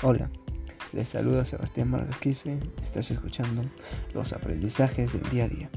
[0.00, 0.30] Hola,
[0.92, 2.60] les saluda Sebastián Marquisbe.
[2.80, 3.62] Estás escuchando
[4.14, 5.70] los aprendizajes del día a día.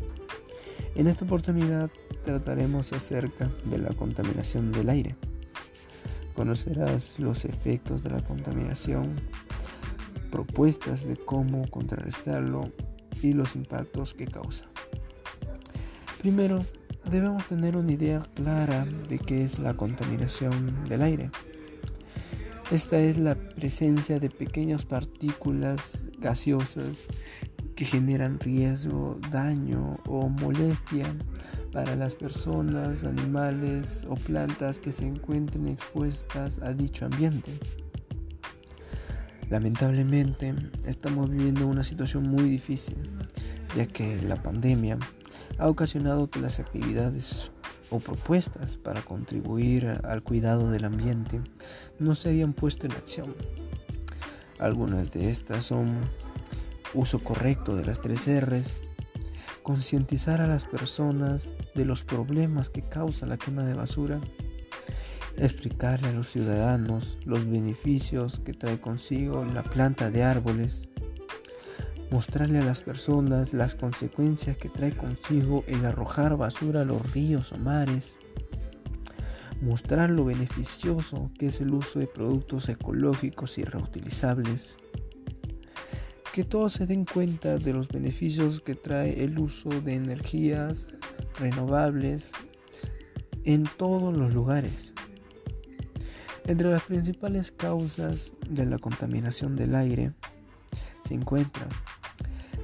[0.93, 1.89] En esta oportunidad
[2.23, 5.15] trataremos acerca de la contaminación del aire.
[6.35, 9.15] Conocerás los efectos de la contaminación,
[10.29, 12.71] propuestas de cómo contrarrestarlo
[13.23, 14.65] y los impactos que causa.
[16.19, 16.63] Primero,
[17.09, 21.31] debemos tener una idea clara de qué es la contaminación del aire.
[22.71, 26.99] Esta es la presencia de pequeñas partículas gaseosas
[27.75, 31.13] que generan riesgo, daño o molestia
[31.73, 37.51] para las personas, animales o plantas que se encuentren expuestas a dicho ambiente.
[39.49, 42.95] Lamentablemente estamos viviendo una situación muy difícil,
[43.75, 44.97] ya que la pandemia
[45.57, 47.51] ha ocasionado que las actividades
[47.91, 51.41] o propuestas para contribuir al cuidado del ambiente
[51.99, 53.35] no se hayan puesto en acción.
[54.59, 56.09] Algunas de estas son
[56.93, 58.67] uso correcto de las tres R's,
[59.61, 64.19] concientizar a las personas de los problemas que causa la quema de basura,
[65.37, 70.89] explicarle a los ciudadanos los beneficios que trae consigo la planta de árboles,
[72.11, 77.53] mostrarle a las personas las consecuencias que trae consigo el arrojar basura a los ríos
[77.53, 78.19] o mares,
[79.61, 84.75] mostrar lo beneficioso que es el uso de productos ecológicos y reutilizables,
[86.33, 90.87] que todos se den cuenta de los beneficios que trae el uso de energías
[91.39, 92.31] renovables
[93.45, 94.93] en todos los lugares.
[96.45, 100.11] Entre las principales causas de la contaminación del aire
[101.03, 101.69] se encuentran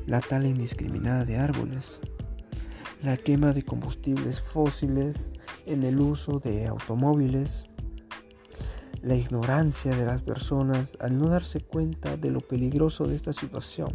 [0.07, 1.99] la tala indiscriminada de árboles,
[3.03, 5.31] la quema de combustibles fósiles
[5.65, 7.65] en el uso de automóviles,
[9.01, 13.93] la ignorancia de las personas al no darse cuenta de lo peligroso de esta situación,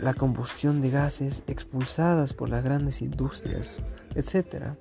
[0.00, 3.82] la combustión de gases expulsadas por las grandes industrias,
[4.14, 4.74] etc.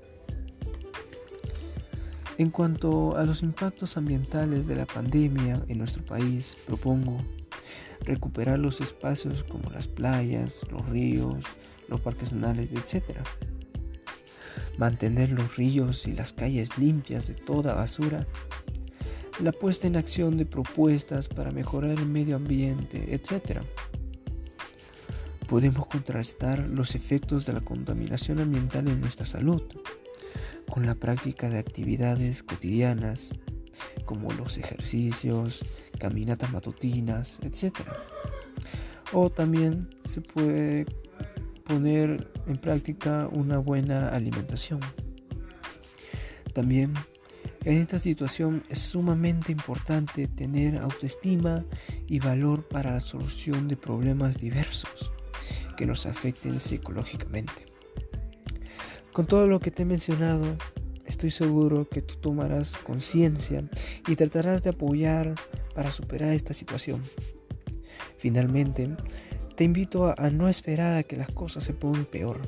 [2.38, 7.18] En cuanto a los impactos ambientales de la pandemia en nuestro país, propongo
[8.02, 11.46] recuperar los espacios como las playas, los ríos,
[11.88, 13.20] los parques nacionales, etc.
[14.78, 18.26] Mantener los ríos y las calles limpias de toda basura.
[19.42, 23.62] La puesta en acción de propuestas para mejorar el medio ambiente, etc.
[25.48, 29.62] Podemos contrastar los efectos de la contaminación ambiental en nuestra salud
[30.70, 33.34] con la práctica de actividades cotidianas
[34.06, 35.64] como los ejercicios,
[36.00, 37.74] caminatas matutinas, etc.
[39.14, 40.86] O también se puede
[41.64, 44.80] poner en práctica una buena alimentación.
[46.54, 46.94] También
[47.66, 51.66] en esta situación es sumamente importante tener autoestima
[52.08, 55.12] y valor para la solución de problemas diversos
[55.76, 57.66] que nos afecten psicológicamente.
[59.14, 60.56] Con todo lo que te he mencionado,
[61.06, 63.64] Estoy seguro que tú tomarás conciencia
[64.08, 65.36] y tratarás de apoyar
[65.74, 67.02] para superar esta situación.
[68.18, 68.90] Finalmente,
[69.56, 72.42] te invito a, no esperar a que las cosas se pongan peor.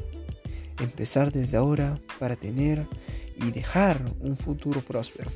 [0.80, 2.86] Empezar desde ahora para tener
[3.36, 5.30] y dejar un futuro próspero.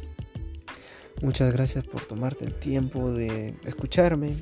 [1.21, 4.33] Muchas gracias por tomarte el tiempo de escucharme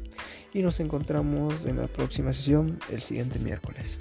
[0.53, 3.99] y nos encontramos en la próxima sesión el siguiente miércoles.